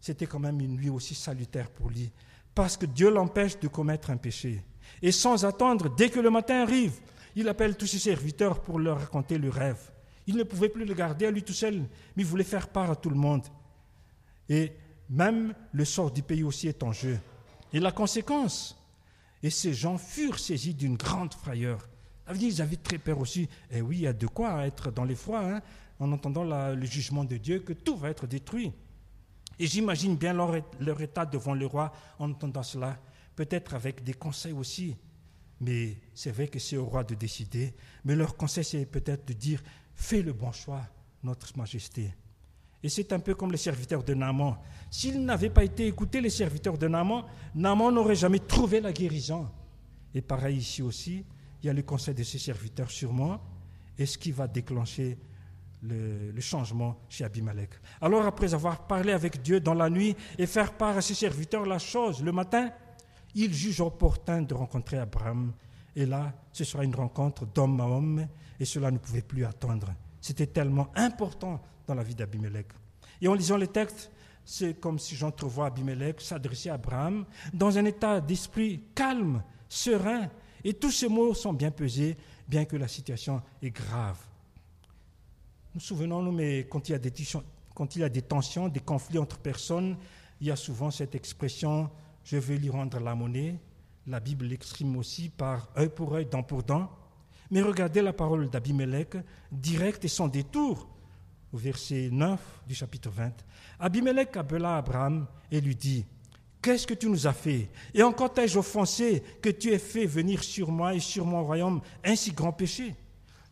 [0.00, 2.10] c'était quand même une nuit aussi salutaire pour lui,
[2.54, 4.62] parce que Dieu l'empêche de commettre un péché.
[5.00, 7.00] Et sans attendre, dès que le matin arrive,
[7.36, 9.92] il appelle tous ses serviteurs pour leur raconter le rêve.
[10.26, 11.78] Il ne pouvait plus le garder à lui tout seul,
[12.16, 13.46] mais il voulait faire part à tout le monde.
[14.48, 14.72] Et
[15.08, 17.18] même le sort du pays aussi est en jeu.
[17.72, 18.76] Et la conséquence,
[19.42, 21.88] et ces gens furent saisis d'une grande frayeur.
[22.40, 23.42] Ils avaient très peur aussi.
[23.70, 25.60] Et eh oui, il y a de quoi être dans l'effroi, hein,
[25.98, 28.72] en entendant le jugement de Dieu, que tout va être détruit.
[29.58, 32.98] Et j'imagine bien leur, leur, état devant le roi en entendant cela,
[33.36, 34.96] peut-être avec des conseils aussi.
[35.60, 37.74] Mais c'est vrai que c'est au roi de décider.
[38.04, 39.62] Mais leur conseil, c'est peut-être de dire
[39.94, 40.80] Fais le bon choix,
[41.22, 42.14] notre majesté.
[42.82, 44.56] Et c'est un peu comme les serviteurs de Naaman.
[44.90, 49.46] S'ils n'avaient pas été écoutés, les serviteurs de Naaman, Naaman n'aurait jamais trouvé la guérison.
[50.14, 51.24] Et pareil ici aussi,
[51.62, 53.40] il y a le conseil de ces serviteurs sûrement,
[53.98, 55.18] et ce qui va déclencher
[55.82, 57.70] le, le, changement chez Abimelech.
[58.00, 61.64] Alors après avoir parlé avec Dieu dans la nuit et faire part à ses serviteurs
[61.64, 62.70] la chose, le matin,
[63.34, 65.52] il juge opportun de rencontrer Abraham.
[65.96, 68.26] Et là, ce sera une rencontre d'homme à homme,
[68.58, 69.88] et cela ne pouvait plus attendre.
[70.20, 72.68] C'était tellement important dans la vie d'Abimelech.
[73.20, 74.10] Et en lisant les textes,
[74.44, 80.28] c'est comme si j'entrevois Abimelech s'adresser à Abraham dans un état d'esprit calme, serein,
[80.64, 82.16] et tous ces mots sont bien pesés,
[82.48, 84.18] bien que la situation est grave.
[85.74, 86.94] Nous souvenons-nous, mais quand il, y
[88.04, 89.96] a des tensions, des conflits entre personnes,
[90.40, 91.90] il y a souvent cette expression
[92.24, 93.58] je vais lui rendre la monnaie.
[94.06, 96.90] La Bible l'exprime aussi par œil pour œil, dent pour dent.
[97.50, 99.16] Mais regardez la parole d'Abimelech,
[99.50, 100.88] direct et sans détour
[101.52, 103.32] au verset 9 du chapitre 20,
[103.80, 106.06] Abimelech appela Abraham et lui dit,
[106.62, 107.70] Qu'est-ce que tu nous as fait?
[107.94, 111.80] Et encore t'ai-je offensé que tu aies fait venir sur moi et sur mon royaume
[112.04, 112.94] un si grand péché?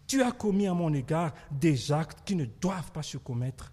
[0.07, 3.73] Tu as commis à mon égard des actes qui ne doivent pas se commettre.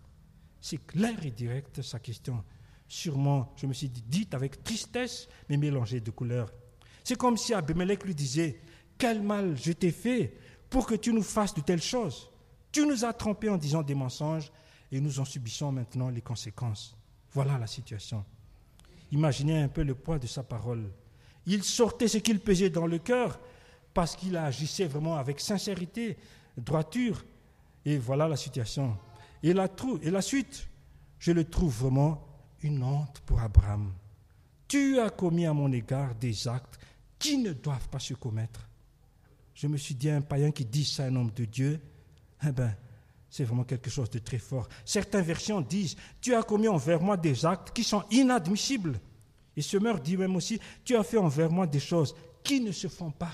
[0.62, 2.43] C'est clair et direct sa question.
[2.88, 6.52] Sûrement, je me suis dit, avec tristesse, mais mélangée de couleurs.
[7.04, 8.60] C'est comme si Abimelech lui disait,
[8.98, 10.38] Quel mal je t'ai fait
[10.69, 12.30] pour que tu nous fasses de telles choses
[12.76, 14.52] tu nous as trompés en disant des mensonges
[14.91, 16.93] et nous en subissons maintenant les conséquences.
[17.32, 18.26] Voilà la situation.
[19.11, 20.91] Imaginez un peu le poids de sa parole.
[21.45, 23.39] Il sortait ce qu'il pesait dans le cœur
[23.93, 26.17] parce qu'il agissait vraiment avec sincérité,
[26.57, 27.23] droiture.
[27.85, 28.97] Et voilà la situation.
[29.43, 30.67] Et la, suite,
[31.19, 32.25] je le trouve vraiment
[32.61, 33.93] une honte pour Abraham.
[34.67, 36.79] Tu as commis à mon égard des actes
[37.19, 38.67] qui ne doivent pas se commettre.
[39.53, 41.79] Je me suis dit un païen qui dit ça un homme de Dieu,
[42.45, 42.75] eh bien,
[43.36, 44.69] c'est vraiment quelque chose de très fort.
[44.86, 48.98] Certaines versions disent, tu as commis envers moi des actes qui sont inadmissibles.
[49.58, 52.71] Et ce meurtre dit même aussi, tu as fait envers moi des choses qui ne
[52.71, 53.34] se font pas.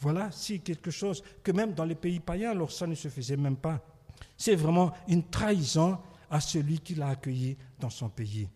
[0.00, 3.38] Voilà, c'est quelque chose que même dans les pays païens, alors ça ne se faisait
[3.38, 3.80] même pas.
[4.36, 5.96] C'est vraiment une trahison
[6.30, 8.46] à celui qui l'a accueilli dans son pays.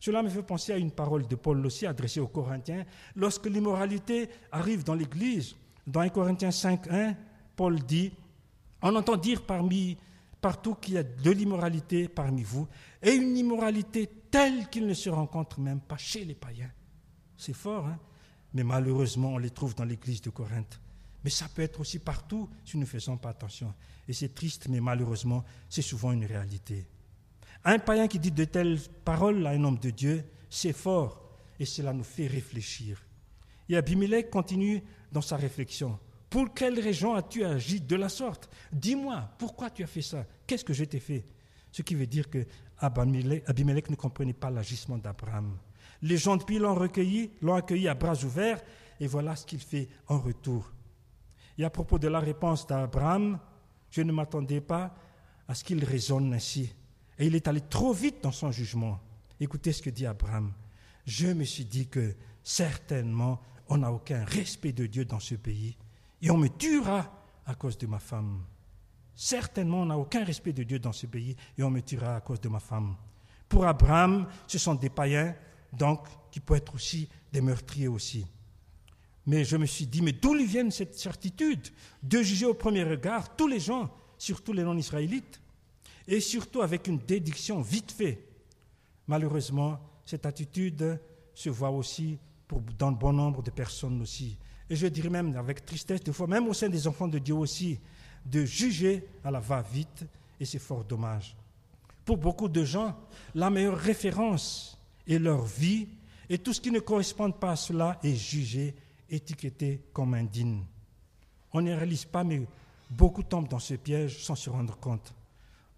[0.00, 2.84] Cela me fait penser à une parole de Paul aussi adressée aux Corinthiens.
[3.14, 5.54] Lorsque l'immoralité arrive dans l'Église,
[5.86, 7.14] dans 1 Corinthiens 5, 1,
[7.54, 8.10] Paul dit
[8.82, 9.42] on entend dire
[10.40, 12.68] partout qu'il y a de l'immoralité parmi vous,
[13.02, 16.70] et une immoralité telle qu'il ne se rencontre même pas chez les païens.
[17.36, 17.98] C'est fort, hein
[18.54, 20.80] mais malheureusement, on les trouve dans l'église de Corinthe.
[21.24, 23.74] Mais ça peut être aussi partout si nous ne faisons pas attention.
[24.06, 26.86] Et c'est triste, mais malheureusement, c'est souvent une réalité.
[27.64, 31.64] Un païen qui dit de telles paroles à un homme de Dieu, c'est fort, et
[31.64, 33.02] cela nous fait réfléchir.
[33.68, 35.98] Et Abimelech continue dans sa réflexion.
[36.30, 38.50] Pour quelle raison as-tu agi de la sorte?
[38.70, 40.26] Dis-moi, pourquoi tu as fait ça?
[40.46, 41.24] Qu'est-ce que je t'ai fait?
[41.72, 42.46] Ce qui veut dire que
[42.78, 45.56] Abimelech ne comprenait pas l'agissement d'Abraham.
[46.02, 48.60] Les gens de l'ont recueilli, l'ont accueilli à bras ouverts,
[49.00, 50.70] et voilà ce qu'il fait en retour.
[51.56, 53.38] Et à propos de la réponse d'Abraham,
[53.90, 54.94] je ne m'attendais pas
[55.48, 56.72] à ce qu'il raisonne ainsi.
[57.18, 59.00] Et il est allé trop vite dans son jugement.
[59.40, 60.52] Écoutez ce que dit Abraham.
[61.06, 62.14] Je me suis dit que
[62.44, 65.76] certainement on n'a aucun respect de Dieu dans ce pays
[66.22, 67.12] et on me tuera
[67.46, 68.42] à cause de ma femme.
[69.14, 72.20] Certainement on n'a aucun respect de Dieu dans ce pays et on me tuera à
[72.20, 72.96] cause de ma femme.
[73.48, 75.34] Pour Abraham, ce sont des païens,
[75.72, 78.26] donc qui peuvent être aussi des meurtriers aussi.
[79.26, 81.68] Mais je me suis dit, mais d'où lui vient cette certitude
[82.02, 85.40] de juger au premier regard tous les gens, surtout les non-israélites,
[86.06, 88.24] et surtout avec une déduction vite faite
[89.08, 91.00] Malheureusement, cette attitude
[91.34, 94.38] se voit aussi pour, dans bon nombre de personnes aussi.
[94.70, 97.34] Et je dirais même avec tristesse, des fois, même au sein des enfants de Dieu
[97.34, 97.78] aussi,
[98.24, 100.04] de juger à la va-vite,
[100.38, 101.36] et c'est fort dommage.
[102.04, 102.96] Pour beaucoup de gens,
[103.34, 105.88] la meilleure référence est leur vie,
[106.28, 108.74] et tout ce qui ne correspond pas à cela est jugé,
[109.08, 110.62] étiqueté comme indigne.
[111.52, 112.46] On ne réalise pas, mais
[112.90, 115.14] beaucoup tombent dans ce piège sans se rendre compte.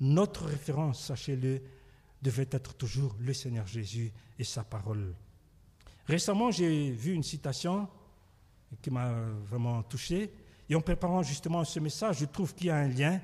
[0.01, 1.63] Notre référence, sachez-le,
[2.23, 5.15] devait être toujours le Seigneur Jésus et sa parole.
[6.07, 7.89] Récemment, j'ai vu une citation
[8.81, 9.13] qui m'a
[9.49, 10.33] vraiment touché.
[10.69, 13.21] Et en préparant justement ce message, je trouve qu'il y a un lien.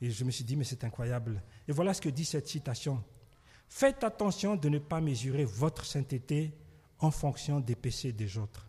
[0.00, 1.42] Et je me suis dit, mais c'est incroyable.
[1.66, 3.02] Et voilà ce que dit cette citation.
[3.68, 6.52] Faites attention de ne pas mesurer votre sainteté
[6.98, 8.68] en fonction des péchés des autres.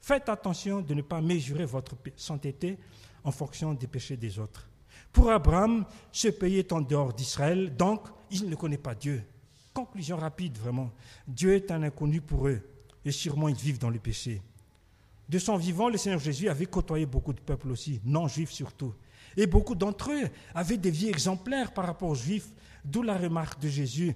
[0.00, 2.78] Faites attention de ne pas mesurer votre sainteté
[3.24, 4.68] en fonction des péchés des autres.
[5.12, 9.22] Pour Abraham, ce pays est en dehors d'Israël, donc il ne connaît pas Dieu.
[9.74, 10.92] Conclusion rapide, vraiment.
[11.26, 12.60] Dieu est un inconnu pour eux,
[13.04, 14.40] et sûrement ils vivent dans le péché.
[15.28, 18.94] De son vivant, le Seigneur Jésus avait côtoyé beaucoup de peuples aussi, non-juifs surtout.
[19.36, 22.48] Et beaucoup d'entre eux avaient des vies exemplaires par rapport aux juifs,
[22.84, 24.14] d'où la remarque de Jésus.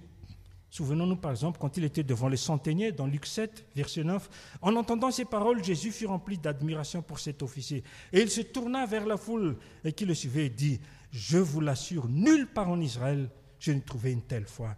[0.71, 4.31] Souvenons-nous par exemple quand il était devant les centeniers dans Luc 7, verset 9.
[4.63, 7.83] En entendant ces paroles, Jésus fut rempli d'admiration pour cet officier.
[8.13, 9.57] Et il se tourna vers la foule
[9.97, 14.13] qui le suivait et dit, Je vous l'assure, nulle part en Israël je n'ai trouvé
[14.13, 14.75] une telle foi.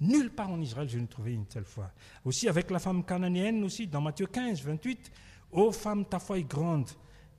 [0.00, 1.92] Nulle part en Israël je n'ai trouvé une telle foi.
[2.24, 5.12] Aussi avec la femme cananéenne aussi, dans Matthieu 15, 28,
[5.52, 6.88] Ô femme, ta foi est grande,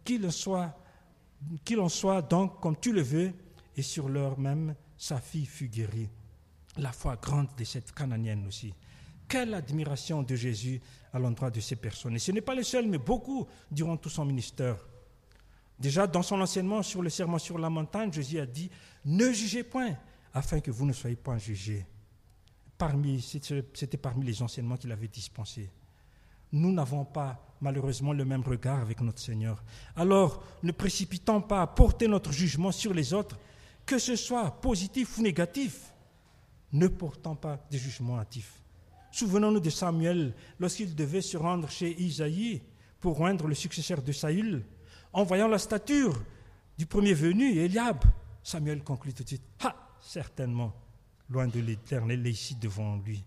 [0.03, 0.31] qu'il en
[1.89, 3.33] soit, donc comme tu le veux,
[3.75, 6.09] et sur l'heure même, sa fille fut guérie.
[6.77, 8.73] La foi grande de cette cananéenne aussi.
[9.27, 10.79] Quelle admiration de Jésus
[11.13, 12.15] à l'endroit de ces personnes.
[12.15, 14.77] Et ce n'est pas le seul, mais beaucoup durant tout son ministère.
[15.79, 18.69] Déjà, dans son enseignement sur le serment sur la montagne, Jésus a dit
[19.05, 19.95] Ne jugez point,
[20.33, 21.85] afin que vous ne soyez pas jugés.
[22.77, 25.69] Parmi, c'était parmi les enseignements qu'il avait dispensés.
[26.53, 29.63] Nous n'avons pas malheureusement le même regard avec notre Seigneur.
[29.95, 33.39] Alors, ne précipitons pas à porter notre jugement sur les autres,
[33.85, 35.93] que ce soit positif ou négatif.
[36.71, 38.61] Ne portons pas de jugement hâtif.
[39.11, 42.61] Souvenons-nous de Samuel lorsqu'il devait se rendre chez Isaïe
[42.99, 44.63] pour rendre le successeur de Saül.
[45.11, 46.23] En voyant la stature
[46.77, 48.03] du premier venu, Eliab,
[48.43, 50.73] Samuel conclut tout de suite Ah, certainement,
[51.29, 53.23] loin de l'éternel, est ici devant lui.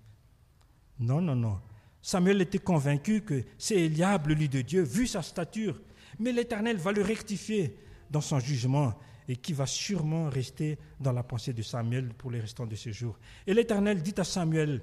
[0.98, 1.60] Non, non, non.
[2.06, 5.80] Samuel était convaincu que c'est Eliab, le lit de Dieu, vu sa stature.
[6.20, 7.76] Mais l'Éternel va le rectifier
[8.08, 8.94] dans son jugement
[9.26, 12.92] et qui va sûrement rester dans la pensée de Samuel pour les restants de ses
[12.92, 13.18] jours.
[13.44, 14.82] Et l'Éternel dit à Samuel,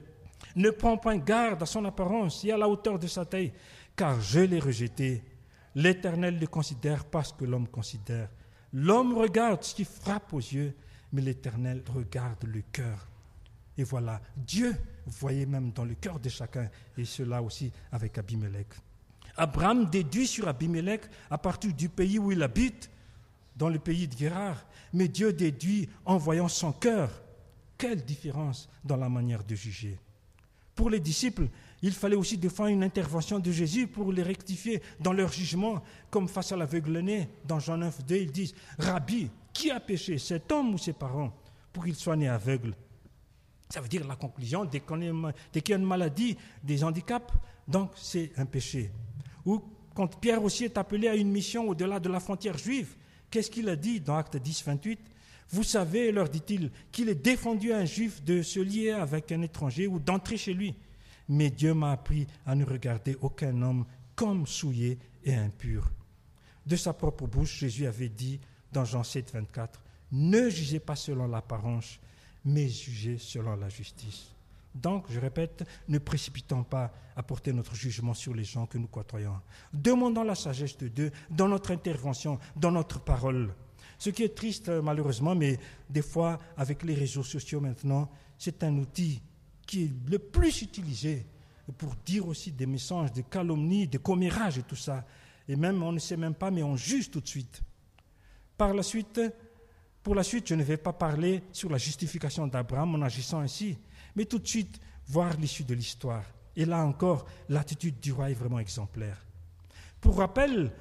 [0.58, 3.54] ne prends point garde à son apparence et à la hauteur de sa taille,
[3.96, 5.24] car je l'ai rejeté.
[5.76, 8.28] L'Éternel le considère pas ce que l'homme considère.
[8.74, 10.76] L'homme regarde ce qui frappe aux yeux,
[11.14, 13.13] mais l'Éternel regarde le cœur.
[13.78, 18.68] Et voilà, Dieu voyait même dans le cœur de chacun, et cela aussi avec Abimelech.
[19.36, 22.90] Abraham déduit sur Abimelech à partir du pays où il habite,
[23.56, 27.22] dans le pays de Guérard, mais Dieu déduit en voyant son cœur.
[27.78, 30.00] Quelle différence dans la manière de juger.
[30.76, 31.48] Pour les disciples,
[31.82, 36.28] il fallait aussi défendre une intervention de Jésus pour les rectifier dans leur jugement, comme
[36.28, 37.30] face à l'aveugle-né.
[37.46, 41.32] Dans Jean 9, 2, ils disent Rabbi, qui a péché, cet homme ou ses parents,
[41.72, 42.76] pour qu'il soit né aveugle?
[43.74, 47.34] Ça veut dire la conclusion, dès qu'il y a une maladie, des handicaps,
[47.68, 48.92] donc c'est un péché.
[49.48, 49.64] Ou
[49.96, 52.96] quand Pierre aussi est appelé à une mission au-delà de la frontière juive,
[53.32, 55.00] qu'est-ce qu'il a dit dans Acte 10, 28
[55.50, 59.42] Vous savez, leur dit-il, qu'il est défendu à un juif de se lier avec un
[59.42, 60.76] étranger ou d'entrer chez lui.
[61.28, 65.92] Mais Dieu m'a appris à ne regarder aucun homme comme souillé et impur.
[66.68, 68.40] De sa propre bouche, Jésus avait dit
[68.72, 69.82] dans Jean 7, 24,
[70.12, 72.00] Ne jugez pas selon l'apparence,
[72.46, 74.34] mais jugez selon la justice.
[74.74, 78.88] Donc, je répète, ne précipitons pas à porter notre jugement sur les gens que nous
[78.88, 79.40] côtoyons.
[79.72, 83.54] Demandons la sagesse de Dieu dans notre intervention, dans notre parole.
[84.00, 88.76] Ce qui est triste, malheureusement, mais des fois, avec les réseaux sociaux maintenant, c'est un
[88.78, 89.22] outil
[89.66, 91.26] qui est le plus utilisé
[91.78, 95.06] pour dire aussi des messages de calomnie, de commérage et tout ça.
[95.48, 97.62] Et même, on ne sait même pas, mais on juge tout de suite.
[98.58, 99.22] Par la suite,
[100.04, 103.78] Pour la suite, je ne vais pas parler sur la justification d'Abraham en agissant ainsi,
[104.16, 106.26] mais tout de suite voir l'issue de l'histoire.
[106.56, 109.18] Et là encore, l'attitude du roi est vraiment exemplaire.
[110.02, 110.72] Pour rappel,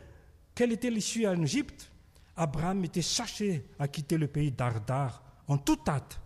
[0.54, 1.90] quelle était l'issue en Égypte?
[2.36, 6.20] Abraham était cherché à quitter le pays d'Ardar en toute hâte.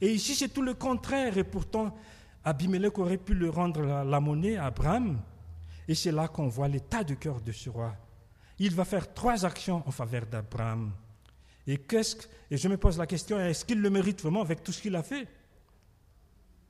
[0.00, 1.38] Et ici, c'est tout le contraire.
[1.38, 1.94] Et pourtant,
[2.44, 5.20] Abimelech aurait pu le rendre la, monnaie à Abraham.
[5.88, 7.94] Et c'est là qu'on voit l'état de cœur de ce roi.
[8.58, 10.92] Il va faire trois actions en faveur d'Abraham.
[11.66, 12.16] Et, qu'est-ce
[12.50, 14.94] et je me pose la question, est-ce qu'il le mérite vraiment avec tout ce qu'il
[14.96, 15.26] a fait?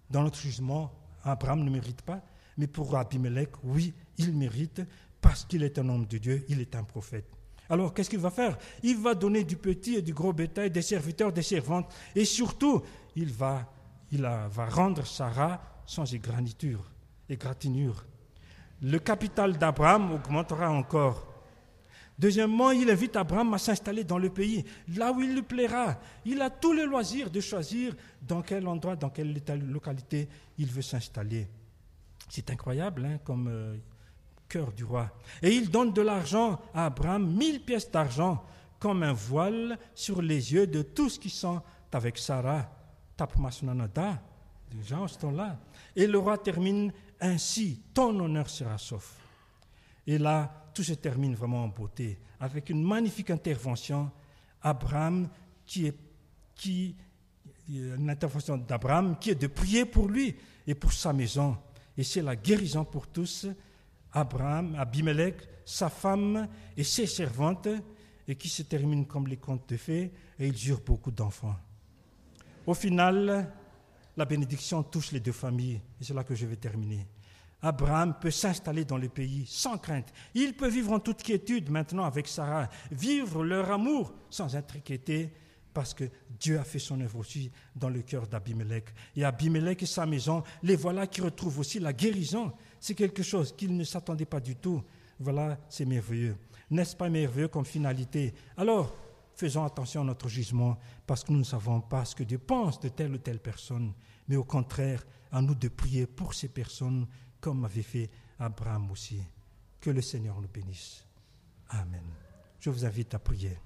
[0.09, 0.93] Dans notre jugement,
[1.25, 2.23] Abraham ne mérite pas.
[2.57, 4.83] Mais pour Abimelech, oui, il mérite
[5.21, 7.27] parce qu'il est un homme de Dieu, il est un prophète.
[7.69, 8.57] Alors qu'est-ce qu'il va faire?
[8.83, 12.83] Il va donner du petit et du gros bétail, des serviteurs, des servantes, et surtout,
[13.17, 13.73] il va,
[14.13, 16.85] il va rendre Sarah sans égratignure.
[17.29, 18.05] égratignure.
[18.83, 21.34] Le capital d'Abraham augmentera encore.
[22.19, 24.65] Deuxièmement, il invite Abraham à s'installer dans le pays,
[24.97, 25.99] là où il lui plaira.
[26.25, 29.35] Il a tous les loisirs de choisir dans quel endroit, dans quelle
[29.67, 31.49] localité il veut s'installer.
[32.29, 33.77] C'est incroyable hein, comme euh,
[34.49, 35.11] cœur du roi.
[35.43, 38.45] Et il donne de l'argent à Abraham, mille pièces d'argent,
[38.79, 41.61] comme un voile sur les yeux de tous qui sont
[41.93, 42.71] avec Sarah.
[43.17, 44.21] Tapmasunanada,
[44.73, 45.57] des gens sont là.
[45.95, 49.24] Et le roi termine ainsi Ton honneur sera sauf.
[50.07, 54.11] Et là, tout se termine vraiment en beauté, avec une magnifique intervention.
[54.61, 55.29] Abraham,
[55.67, 55.97] qui est,
[56.55, 56.97] qui,
[58.09, 60.35] intervention d'Abraham, qui est de prier pour lui
[60.67, 61.57] et pour sa maison.
[61.97, 63.47] Et c'est la guérison pour tous.
[64.13, 67.69] Abraham, Abimelech, sa femme et ses servantes,
[68.27, 71.57] et qui se termine comme les contes de fées, et ils eurent beaucoup d'enfants.
[72.67, 73.53] Au final,
[74.17, 77.07] la bénédiction touche les deux familles, et c'est là que je vais terminer.
[77.65, 80.13] Abraham peut s'installer dans le pays sans crainte.
[80.35, 85.33] Il peut vivre en toute quiétude maintenant avec Sarah, vivre leur amour sans être inquiété,
[85.73, 86.05] parce que
[86.39, 88.85] Dieu a fait son œuvre aussi dans le cœur d'Abimelech.
[89.17, 92.53] Et Abimelech et sa maison, les voilà qui retrouvent aussi la guérison
[92.85, 94.83] c'est quelque chose qu'ils ne s'attendaient pas du tout.
[95.19, 96.37] Voilà, c'est merveilleux.
[96.69, 98.35] N'est-ce pas merveilleux comme finalité?
[98.59, 98.95] Alors,
[99.35, 102.79] faisons attention à notre jugement, parce que nous ne savons pas ce que Dieu pense
[102.81, 103.95] de telle ou telle personne,
[104.29, 105.03] mais au contraire,
[105.35, 107.07] à nous de prier pour ces personnes,
[107.41, 109.21] comme avait fait Abraham aussi.
[109.81, 111.05] Que le Seigneur nous bénisse.
[111.69, 112.05] Amen.
[112.61, 113.59] Je vous invite à prier.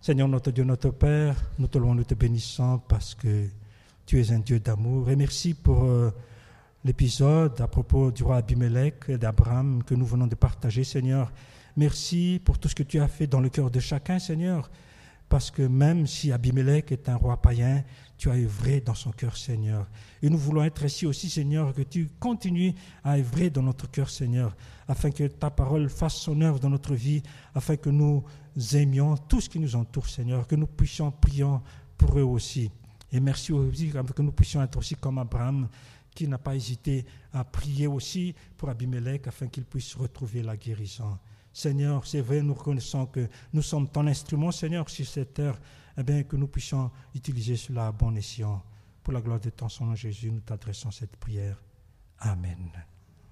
[0.00, 3.48] Seigneur notre Dieu, notre Père, nous te louons, nous te bénissons parce que
[4.04, 5.08] tu es un Dieu d'amour.
[5.08, 5.84] Et merci pour...
[5.84, 6.10] Euh,
[6.86, 11.32] l'épisode à propos du roi Abimelech et d'Abraham que nous venons de partager, Seigneur.
[11.76, 14.70] Merci pour tout ce que tu as fait dans le cœur de chacun, Seigneur,
[15.28, 17.82] parce que même si Abimelech est un roi païen,
[18.16, 19.88] tu as œuvré dans son cœur, Seigneur.
[20.22, 24.08] Et nous voulons être ici aussi, Seigneur, que tu continues à œuvrer dans notre cœur,
[24.08, 24.56] Seigneur,
[24.88, 27.22] afin que ta parole fasse son œuvre dans notre vie,
[27.54, 28.24] afin que nous
[28.72, 31.46] aimions tout ce qui nous entoure, Seigneur, que nous puissions prier
[31.98, 32.70] pour eux aussi.
[33.12, 35.68] Et merci aussi que nous puissions être aussi comme Abraham,
[36.14, 41.18] qui n'a pas hésité à prier aussi pour Abimelech afin qu'il puisse retrouver la guérison.
[41.56, 46.00] Seigneur, c'est vrai, nous reconnaissons que nous sommes ton instrument, Seigneur, sur cette terre, et
[46.00, 48.62] eh bien, que nous puissions utiliser cela à bon escient.
[49.02, 51.56] Pour la gloire de ton nom, Jésus, nous t'adressons cette prière.
[52.18, 52.70] Amen.